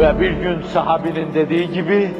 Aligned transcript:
Ve 0.00 0.20
bir 0.20 0.30
gün 0.30 0.62
sahabinin 0.62 1.34
dediği 1.34 1.72
gibi, 1.72 2.10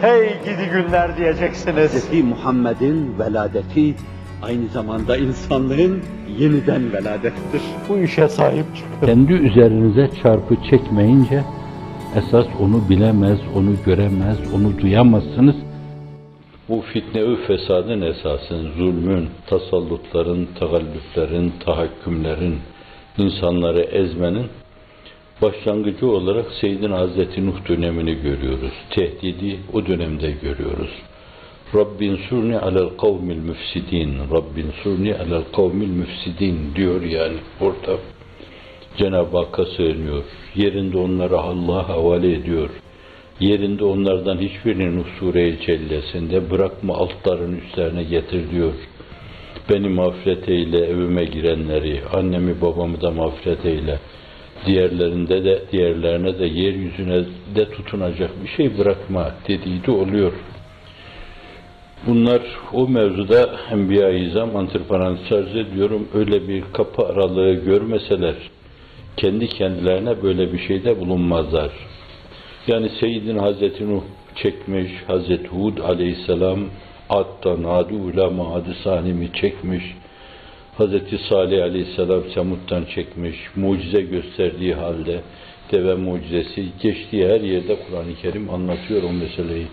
hey 0.00 0.28
gidi 0.28 0.70
günler 0.72 1.16
diyeceksiniz. 1.16 2.10
Hz. 2.10 2.24
Muhammed'in 2.24 3.18
veladeti 3.18 3.94
aynı 4.42 4.68
zamanda 4.68 5.16
insanlığın 5.16 6.02
yeniden 6.38 6.92
veladettir. 6.92 7.62
Bu 7.88 7.98
işe 7.98 8.28
sahip 8.28 8.64
çıkın. 8.76 9.06
Kendi 9.06 9.32
üzerinize 9.32 10.10
çarpı 10.22 10.56
çekmeyince, 10.70 11.44
esas 12.16 12.46
onu 12.60 12.88
bilemez, 12.88 13.38
onu 13.56 13.70
göremez, 13.86 14.38
onu 14.54 14.78
duyamazsınız. 14.78 15.56
Bu 16.68 16.84
fitne-ü 16.92 17.36
fesadın 17.46 18.00
esasın, 18.00 18.70
zulmün, 18.78 19.28
tasallutların, 19.46 20.48
tagallüflerin, 20.58 21.52
tahakkümlerin, 21.64 22.58
insanları 23.18 23.80
ezmenin 23.80 24.46
başlangıcı 25.42 26.06
olarak 26.06 26.46
Seyyidin 26.60 26.90
Hazreti 26.90 27.46
Nuh 27.46 27.68
dönemini 27.68 28.14
görüyoruz. 28.14 28.72
Tehdidi 28.90 29.60
o 29.72 29.86
dönemde 29.86 30.30
görüyoruz. 30.30 30.90
Rabbin 31.74 32.16
surni 32.16 32.58
alel 32.58 32.88
kavmil 32.88 33.36
müfsidin, 33.36 34.18
Rabbin 34.32 34.70
surni 34.82 35.14
alel 35.14 35.42
kavmil 35.56 35.88
müfsidin 35.88 36.74
diyor 36.74 37.02
yani 37.02 37.36
orada. 37.60 37.98
Cenab-ı 38.96 39.36
Hakk'a 39.36 39.64
sığınıyor. 39.64 40.24
Yerinde 40.54 40.98
onları 40.98 41.38
Allah'a 41.38 41.88
havale 41.88 42.32
ediyor. 42.32 42.70
Yerinde 43.40 43.84
onlardan 43.84 44.38
hiçbirinin 44.38 44.96
Nuh 44.98 45.06
Sure-i 45.20 45.58
Cellesinde 45.66 46.50
bırakma 46.50 46.94
altların 46.94 47.56
üstlerine 47.56 48.02
getir 48.02 48.50
diyor. 48.50 48.72
Beni 49.70 49.88
mağfiret 49.88 50.48
eyle, 50.48 50.78
evime 50.78 51.24
girenleri, 51.24 52.00
annemi 52.12 52.60
babamı 52.60 53.00
da 53.00 53.10
mağfiret 53.10 53.66
eyle. 53.66 53.98
Diğerlerinde 54.66 55.44
de, 55.44 55.62
diğerlerine 55.72 56.38
de 56.38 56.46
yeryüzüne 56.46 57.24
de 57.54 57.70
tutunacak 57.70 58.30
bir 58.44 58.48
şey 58.48 58.78
bırakma 58.78 59.30
dediği 59.48 59.86
de 59.86 59.90
oluyor. 59.90 60.32
Bunlar 62.06 62.42
o 62.72 62.88
mevzuda 62.88 63.50
Enbiya-i 63.72 64.24
İzam 64.24 64.56
antiparantez 64.56 65.32
arz 65.32 65.56
ediyorum 65.56 66.08
öyle 66.14 66.48
bir 66.48 66.62
kapı 66.72 67.06
aralığı 67.06 67.54
görmeseler 67.54 68.34
kendi 69.16 69.48
kendilerine 69.48 70.22
böyle 70.22 70.52
bir 70.52 70.58
şeyde 70.58 71.00
bulunmazlar. 71.00 71.70
Yani 72.66 72.90
Seyyidin 73.00 73.38
Hazreti 73.38 73.94
Nuh 73.94 74.02
çekmiş, 74.34 74.92
Hazreti 75.06 75.48
Hud 75.48 75.78
aleyhisselam 75.78 76.60
Ad'dan 77.08 77.64
Adu 77.64 78.10
ile 78.10 78.26
Maadi 78.26 78.74
Sanim'i 78.84 79.32
çekmiş, 79.32 79.84
Hazreti 80.80 81.18
Salih 81.28 81.62
aleyhisselam 81.62 82.22
Semud'dan 82.34 82.84
çekmiş, 82.84 83.36
mucize 83.56 84.00
gösterdiği 84.00 84.74
halde 84.74 85.20
deve 85.72 85.94
mucizesi 85.94 86.64
geçtiği 86.82 87.28
her 87.28 87.40
yerde 87.40 87.76
Kur'an-ı 87.76 88.14
Kerim 88.22 88.50
anlatıyor 88.50 89.02
o 89.02 89.12
meseleyi. 89.12 89.66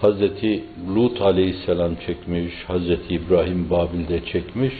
Hazreti 0.00 0.64
Lut 0.94 1.20
aleyhisselam 1.20 1.94
çekmiş, 2.06 2.54
Hazreti 2.66 3.14
İbrahim 3.14 3.70
Babil'de 3.70 4.24
çekmiş, 4.32 4.74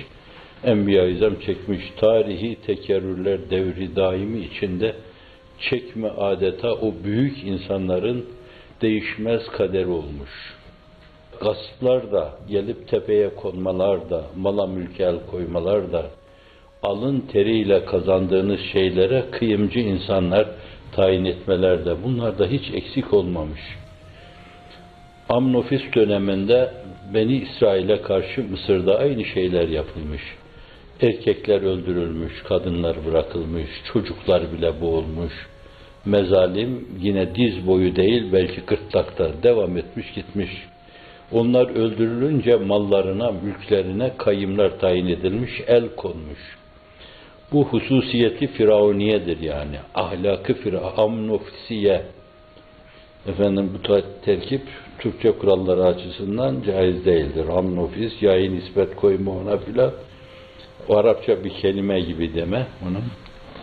Enbiya-i 0.64 1.18
çekmiş. 1.46 1.80
Tarihi 1.96 2.56
tekerrürler 2.66 3.50
devri 3.50 3.96
daimi 3.96 4.38
içinde 4.40 4.94
çekme 5.60 6.08
adeta 6.08 6.72
o 6.72 6.94
büyük 7.04 7.44
insanların 7.44 8.26
değişmez 8.82 9.46
kader 9.46 9.84
olmuş. 9.84 10.54
Gasplar 11.44 12.12
da, 12.12 12.32
gelip 12.48 12.88
tepeye 12.88 13.34
konmalar 13.34 14.10
da, 14.10 14.24
mala 14.36 14.66
mülke 14.66 15.04
el 15.04 15.18
koymalar 15.30 15.92
da, 15.92 16.06
alın 16.82 17.20
teriyle 17.20 17.84
kazandığınız 17.84 18.60
şeylere 18.72 19.24
kıyımcı 19.30 19.78
insanlar 19.78 20.46
tayin 20.92 21.24
etmeler 21.24 21.84
de 21.84 22.04
bunlar 22.04 22.38
da 22.38 22.46
hiç 22.46 22.74
eksik 22.74 23.14
olmamış. 23.14 23.60
Amnofis 25.28 25.82
döneminde 25.94 26.70
Beni 27.14 27.36
İsrail'e 27.36 28.02
karşı 28.02 28.42
Mısır'da 28.50 28.98
aynı 28.98 29.24
şeyler 29.24 29.68
yapılmış. 29.68 30.22
Erkekler 31.00 31.62
öldürülmüş, 31.62 32.42
kadınlar 32.42 32.96
bırakılmış, 33.06 33.70
çocuklar 33.92 34.52
bile 34.52 34.80
boğulmuş. 34.80 35.32
Mezalim 36.04 36.88
yine 37.00 37.34
diz 37.34 37.66
boyu 37.66 37.96
değil 37.96 38.32
belki 38.32 38.60
gırtlakta 38.60 39.42
devam 39.42 39.76
etmiş 39.76 40.12
gitmiş. 40.14 40.50
Onlar 41.32 41.70
öldürülünce 41.70 42.56
mallarına, 42.56 43.32
mülklerine 43.32 44.12
kayımlar 44.18 44.78
tayin 44.78 45.06
edilmiş, 45.06 45.52
el 45.66 45.88
konmuş. 45.96 46.58
Bu 47.52 47.64
hususiyeti 47.64 48.46
firavuniyedir 48.46 49.40
yani. 49.40 49.76
Ahlakı 49.94 50.54
firavunofisiye. 50.54 52.02
Efendim 53.26 53.70
bu 53.74 54.02
terkip 54.24 54.62
Türkçe 54.98 55.32
kuralları 55.32 55.84
açısından 55.84 56.62
caiz 56.66 57.04
değildir. 57.04 57.48
Amnofis, 57.48 58.22
yayın 58.22 58.56
nispet 58.56 58.96
koyma 58.96 59.30
ona 59.30 59.58
filan. 59.58 59.92
Arapça 60.88 61.44
bir 61.44 61.50
kelime 61.50 62.00
gibi 62.00 62.34
deme 62.34 62.66
onun. 62.88 63.04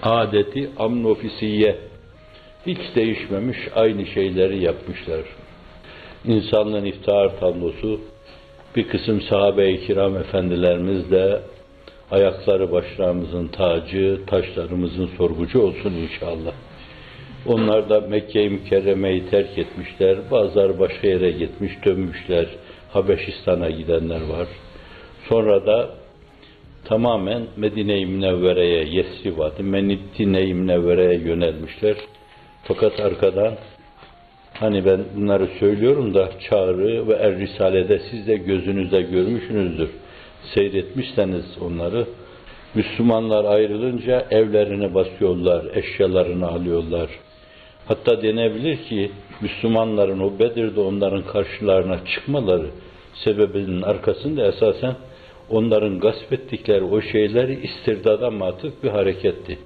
Adeti 0.04 0.70
amnofisiye. 0.80 1.78
Hiç 2.68 2.80
değişmemiş 2.96 3.58
aynı 3.76 4.06
şeyleri 4.06 4.64
yapmışlar. 4.64 5.22
İnsanlığın 6.26 6.86
iftihar 6.86 7.40
tablosu 7.40 8.00
bir 8.76 8.88
kısım 8.88 9.22
sahabe-i 9.22 9.88
kiram 9.88 10.18
efendilerimiz 10.18 11.12
de 11.12 11.42
ayakları 12.12 12.72
başlarımızın 12.72 13.48
tacı, 13.48 14.20
taşlarımızın 14.28 15.10
sorgucu 15.18 15.62
olsun 15.62 15.94
inşallah. 15.94 16.52
Onlar 17.46 17.90
da 17.90 18.02
Mekke-i 18.02 18.50
Mükerreme'yi 18.50 19.30
terk 19.30 19.58
etmişler. 19.58 20.18
Bazıları 20.32 20.80
başka 20.80 21.08
yere 21.08 21.32
gitmiş, 21.32 21.72
dönmüşler. 21.86 22.46
Habeşistan'a 22.94 23.70
gidenler 23.70 24.22
var. 24.22 24.48
Sonra 25.30 25.66
da 25.66 25.90
tamamen 26.86 27.42
Medine-i 27.58 28.06
Münevvere'ye, 28.06 28.86
Yesrib'a, 28.86 29.52
Medine-i 29.60 30.54
Münevvere'ye 30.54 31.20
yönelmişler. 31.20 31.96
Fakat 32.64 33.00
arkadan 33.00 33.54
hani 34.62 34.86
ben 34.86 35.00
bunları 35.16 35.48
söylüyorum 35.60 36.14
da 36.14 36.30
Çağrı 36.50 37.08
ve 37.08 37.14
Er 37.14 37.38
Risale'de 37.38 38.00
siz 38.12 38.28
de 38.28 38.36
gözünüzde 38.36 39.02
görmüşsünüzdür. 39.02 39.90
Seyretmişseniz 40.54 41.46
onları 41.62 42.06
Müslümanlar 42.76 43.46
ayrılınca 43.46 44.26
evlerini 44.32 44.94
basıyorlar, 44.94 45.66
eşyalarını 45.74 46.48
alıyorlar. 46.48 47.10
Hatta 47.86 48.22
denebilir 48.22 48.78
ki 48.78 49.12
Müslümanların 49.42 50.20
o 50.20 50.40
Bedir'de 50.40 50.80
onların 50.80 51.24
karşılarına 51.24 52.06
çıkmaları 52.06 52.68
sebebinin 53.24 53.82
arkasında 53.82 54.48
esasen 54.48 54.96
onların 55.50 56.00
gasp 56.00 56.34
ettikleri 56.34 56.84
o 56.84 57.02
şeyleri 57.02 57.60
istirdada 57.64 58.32
matık 58.32 58.84
bir 58.84 58.90
hareketti. 58.90 59.58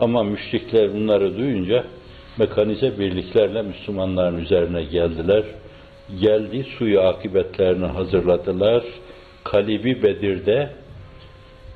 Ama 0.00 0.22
müşrikler 0.22 0.94
bunları 0.94 1.36
duyunca 1.36 1.84
mekanize 2.38 2.98
birliklerle 2.98 3.62
Müslümanların 3.62 4.38
üzerine 4.38 4.84
geldiler. 4.84 5.44
Geldi 6.20 6.66
suyu 6.78 7.00
akıbetlerini 7.00 7.86
hazırladılar. 7.86 8.84
Kalibi 9.44 10.02
Bedir'de 10.02 10.70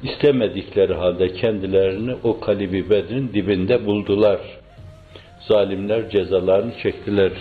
istemedikleri 0.02 0.94
halde 0.94 1.32
kendilerini 1.32 2.16
o 2.24 2.40
Kalibi 2.40 2.90
Bedir'in 2.90 3.32
dibinde 3.32 3.86
buldular. 3.86 4.40
Zalimler 5.48 6.10
cezalarını 6.10 6.72
çektiler. 6.82 7.32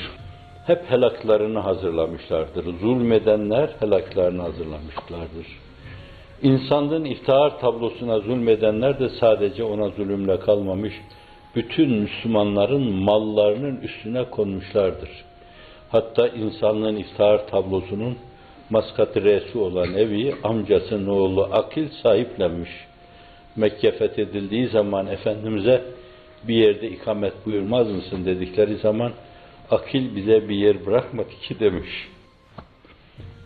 Hep 0.68 0.92
helaklarını 0.92 1.60
hazırlamışlardır. 1.60 2.66
Zulmedenler 2.80 3.70
helaklarını 3.80 4.42
hazırlamışlardır. 4.42 5.48
İnsanlığın 6.42 7.06
iftihar 7.06 7.60
tablosuna 7.60 8.20
zulmedenler 8.20 9.00
de 9.00 9.10
sadece 9.10 9.64
ona 9.64 9.90
zulümle 9.90 10.40
kalmamış, 10.40 10.94
bütün 11.58 11.90
Müslümanların 11.90 12.94
mallarının 12.94 13.82
üstüne 13.82 14.24
konmuşlardır. 14.24 15.10
Hatta 15.90 16.28
insanlığın 16.28 16.96
iftihar 16.96 17.48
tablosunun 17.48 18.18
maskatı 18.70 19.24
reisi 19.24 19.58
olan 19.58 19.94
evi 19.94 20.36
amcasının 20.44 21.08
oğlu 21.08 21.44
Akil 21.44 21.90
sahiplenmiş. 22.04 22.70
Mekke 23.56 23.92
fethedildiği 23.92 24.68
zaman 24.68 25.08
Efendimiz'e 25.08 25.82
bir 26.48 26.56
yerde 26.56 26.90
ikamet 26.90 27.34
buyurmaz 27.46 27.88
mısın 27.88 28.26
dedikleri 28.26 28.76
zaman 28.78 29.12
Akil 29.72 30.16
bize 30.16 30.50
bir 30.50 30.56
yer 30.56 30.86
bırakmadı 30.86 31.30
ki 31.42 31.60
demiş. 31.60 32.08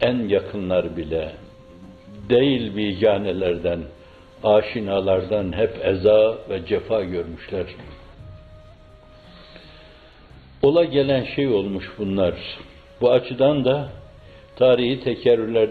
En 0.02 0.28
yakınlar 0.28 0.98
bile 0.98 1.32
değil 2.30 2.76
biganelerden, 2.76 3.80
aşinalardan 4.44 5.54
hep 5.54 5.86
eza 5.86 6.38
ve 6.50 6.66
cefa 6.66 7.04
görmüşler. 7.04 7.66
Ola 10.64 10.84
gelen 10.84 11.24
şey 11.24 11.48
olmuş 11.48 11.86
bunlar. 11.98 12.34
Bu 13.02 13.12
açıdan 13.12 13.66
da 13.66 13.90
tarihi 14.56 15.00
tekerrürler 15.00 15.70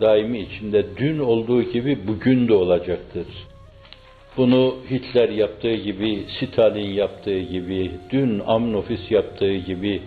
daimi 0.00 0.38
içinde 0.38 0.84
dün 0.96 1.18
olduğu 1.18 1.62
gibi 1.62 1.98
bugün 2.06 2.48
de 2.48 2.54
olacaktır. 2.54 3.26
Bunu 4.36 4.76
Hitler 4.90 5.28
yaptığı 5.28 5.74
gibi, 5.74 6.24
Stalin 6.40 6.90
yaptığı 6.90 7.40
gibi, 7.40 7.90
dün 8.10 8.38
Amnofis 8.46 9.10
yaptığı 9.10 9.54
gibi, 9.54 10.02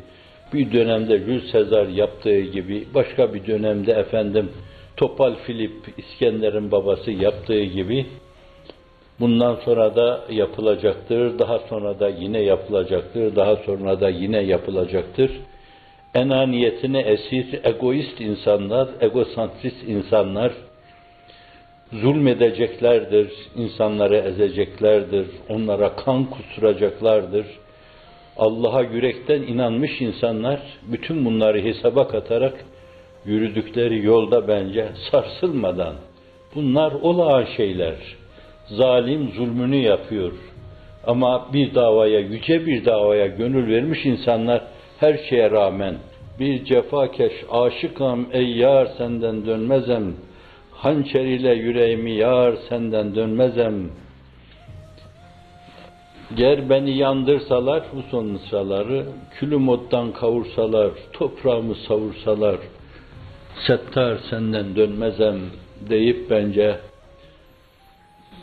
bir 0.53 0.71
dönemde 0.71 1.19
Jules 1.19 1.51
Sezar 1.51 1.87
yaptığı 1.87 2.39
gibi, 2.39 2.83
başka 2.93 3.33
bir 3.33 3.47
dönemde 3.47 3.91
efendim 3.91 4.51
Topal 4.97 5.35
Filip, 5.35 5.73
İskender'in 5.97 6.71
babası 6.71 7.11
yaptığı 7.11 7.63
gibi, 7.63 8.05
bundan 9.19 9.55
sonra 9.55 9.95
da 9.95 10.21
yapılacaktır, 10.29 11.39
daha 11.39 11.59
sonra 11.59 11.99
da 11.99 12.09
yine 12.09 12.39
yapılacaktır, 12.39 13.35
daha 13.35 13.55
sonra 13.55 14.01
da 14.01 14.09
yine 14.09 14.39
yapılacaktır. 14.39 15.31
Enaniyetine 16.13 16.99
esir, 16.99 17.59
egoist 17.63 18.21
insanlar, 18.21 18.87
egosantrist 19.01 19.83
insanlar, 19.87 20.51
zulmedeceklerdir, 21.93 23.31
insanları 23.55 24.15
ezeceklerdir, 24.15 25.27
onlara 25.49 25.95
kan 25.95 26.25
kusturacaklardır. 26.25 27.45
Allah'a 28.37 28.81
yürekten 28.81 29.41
inanmış 29.41 30.01
insanlar 30.01 30.59
bütün 30.83 31.25
bunları 31.25 31.61
hesaba 31.61 32.07
katarak 32.07 32.65
yürüdükleri 33.25 34.05
yolda 34.05 34.47
bence 34.47 34.87
sarsılmadan 35.11 35.95
bunlar 36.55 36.91
olağan 36.91 37.45
şeyler. 37.57 37.95
Zalim 38.67 39.31
zulmünü 39.31 39.75
yapıyor. 39.75 40.31
Ama 41.07 41.53
bir 41.53 41.75
davaya, 41.75 42.19
yüce 42.19 42.65
bir 42.65 42.85
davaya 42.85 43.27
gönül 43.27 43.67
vermiş 43.67 44.05
insanlar 44.05 44.61
her 44.99 45.17
şeye 45.29 45.51
rağmen 45.51 45.95
bir 46.39 46.65
cefakeş 46.65 47.33
aşıkam 47.51 48.25
ey 48.31 48.55
yar 48.55 48.87
senden 48.97 49.45
dönmezem 49.45 50.13
hançer 50.71 51.25
ile 51.25 51.53
yüreğimi 51.53 52.11
yar 52.11 52.53
senden 52.69 53.15
dönmezem 53.15 53.89
Ger 56.35 56.69
beni 56.69 56.97
yandırsalar 56.97 57.83
bu 57.93 58.01
son 58.11 58.25
mısraları, 58.25 59.05
külüm 59.39 59.69
ottan 59.69 60.11
kavursalar, 60.11 60.91
toprağımı 61.13 61.75
savursalar, 61.75 62.55
settar 63.67 64.17
senden 64.29 64.75
dönmezem 64.75 65.39
deyip 65.89 66.29
bence 66.29 66.79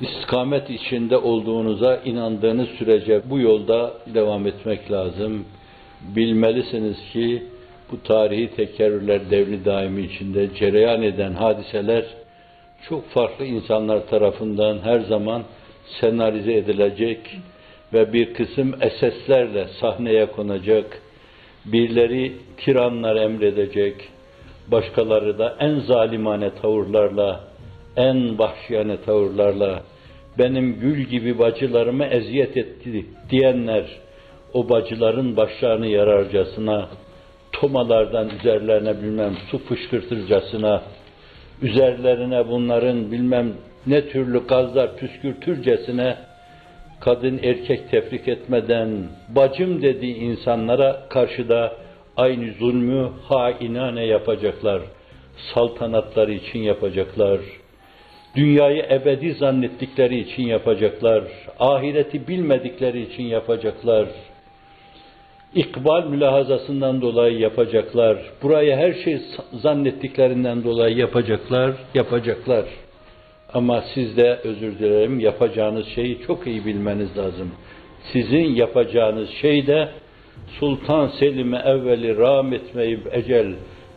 istikamet 0.00 0.70
içinde 0.70 1.17
olduğunuza 1.17 1.97
inandığınız 2.05 2.69
sürece 2.69 3.23
bu 3.31 3.38
yolda 3.38 3.93
devam 4.06 4.47
etmek 4.47 4.91
lazım. 4.91 5.44
Bilmelisiniz 6.17 6.97
ki 7.12 7.43
bu 7.93 8.02
tarihi 8.02 8.50
tekerrürler 8.56 9.31
devri 9.31 9.64
daimi 9.64 10.02
içinde 10.02 10.55
cereyan 10.55 11.02
eden 11.02 11.32
hadiseler 11.32 12.05
çok 12.88 13.08
farklı 13.08 13.44
insanlar 13.44 14.06
tarafından 14.06 14.79
her 14.79 15.00
zaman 15.00 15.43
senarize 16.00 16.53
edilecek 16.53 17.19
ve 17.93 18.12
bir 18.12 18.35
kısım 18.35 18.75
eseslerle 18.81 19.67
sahneye 19.81 20.26
konacak, 20.26 21.03
birileri 21.64 22.32
tiranlar 22.56 23.17
emredecek, 23.17 23.94
başkaları 24.69 25.38
da 25.38 25.56
en 25.61 25.81
zalimane 25.81 26.50
tavırlarla, 26.62 27.41
en 27.96 28.38
vahşiyane 28.38 28.96
tavırlarla 28.96 29.82
benim 30.40 30.81
gül 30.81 31.00
gibi 31.04 31.38
bacılarımı 31.38 32.04
eziyet 32.04 32.56
etti 32.56 33.06
diyenler 33.31 33.84
o 34.52 34.69
bacıların 34.69 35.37
başlarını 35.37 35.87
yararcasına 35.87 36.88
tomalardan 37.52 38.28
üzerlerine 38.40 39.02
bilmem 39.02 39.34
su 39.50 39.58
fışkırtırcasına 39.58 40.82
üzerlerine 41.62 42.48
bunların 42.48 43.12
bilmem 43.12 43.52
ne 43.87 44.08
türlü 44.08 44.46
gazlar 44.46 44.96
püskürtürcesine 44.96 46.16
kadın 47.00 47.40
erkek 47.43 47.90
tefrik 47.90 48.28
etmeden 48.28 48.88
bacım 49.28 49.82
dediği 49.82 50.14
insanlara 50.16 51.08
karşı 51.08 51.48
da 51.48 51.72
aynı 52.16 52.52
zulmü 52.52 53.10
hainane 53.28 54.06
yapacaklar. 54.06 54.82
Saltanatları 55.54 56.32
için 56.32 56.58
yapacaklar. 56.58 57.40
Dünyayı 58.37 58.87
ebedi 58.91 59.35
zannettikleri 59.35 60.19
için 60.19 60.43
yapacaklar. 60.43 61.25
Ahireti 61.59 62.29
bilmedikleri 62.29 63.03
için 63.03 63.23
yapacaklar. 63.23 64.09
İkbal 65.55 66.06
mülahazasından 66.06 67.03
dolayı 67.03 67.38
yapacaklar. 67.38 68.19
Buraya 68.43 68.77
her 68.77 68.93
şey 68.93 69.21
zannettiklerinden 69.53 70.65
dolayı 70.65 70.97
yapacaklar, 70.97 71.73
yapacaklar. 71.94 72.65
Ama 73.55 73.85
siz 73.94 74.17
de 74.17 74.38
özür 74.44 74.79
dilerim 74.79 75.21
yapacağınız 75.21 75.87
şeyi 75.87 76.19
çok 76.27 76.47
iyi 76.47 76.67
bilmeniz 76.67 77.19
lazım. 77.19 77.50
Sizin 78.12 78.55
yapacağınız 78.55 79.31
şey 79.31 79.67
de 79.67 79.88
Sultan 80.61 81.06
Selim'e 81.06 81.59
evveli 81.59 82.17
ram 82.17 82.53
etmeyip 82.53 83.15
ecel 83.15 83.55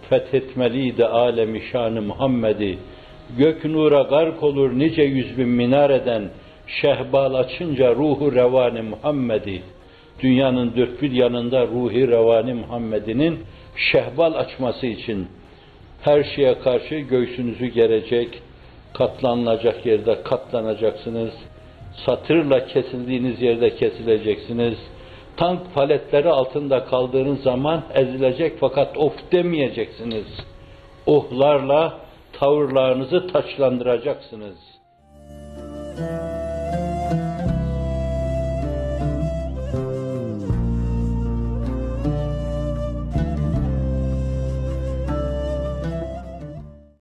fethetmeliydi 0.09 1.05
alemi 1.05 1.61
şanı 1.71 2.01
Muhammed'i. 2.01 2.77
Gök 3.37 3.65
nura 3.65 4.01
gark 4.01 4.43
olur 4.43 4.79
nice 4.79 5.03
yüz 5.03 5.37
bin 5.37 5.47
minareden 5.47 6.29
şehbal 6.67 7.33
açınca 7.33 7.95
ruhu 7.95 8.35
revani 8.35 8.81
Muhammed'i. 8.81 9.61
Dünyanın 10.19 10.75
dört 10.75 11.01
bir 11.01 11.11
yanında 11.11 11.67
ruhi 11.67 12.07
revani 12.07 12.53
Muhammed'inin 12.53 13.39
şehbal 13.75 14.33
açması 14.33 14.87
için 14.87 15.27
her 16.01 16.23
şeye 16.23 16.59
karşı 16.59 16.95
göğsünüzü 16.95 17.65
gerecek, 17.65 18.41
katlanılacak 18.93 19.85
yerde 19.85 20.23
katlanacaksınız. 20.23 21.31
Satırla 22.05 22.65
kesildiğiniz 22.65 23.41
yerde 23.41 23.75
kesileceksiniz. 23.75 24.77
Tank 25.37 25.73
paletleri 25.73 26.29
altında 26.29 26.85
kaldığınız 26.85 27.41
zaman 27.41 27.81
ezilecek 27.93 28.53
fakat 28.59 28.97
of 28.97 29.13
demeyeceksiniz. 29.31 30.25
Ohlarla 31.05 32.03
tavırlarınızı 32.33 33.27
taçlandıracaksınız. 33.27 34.72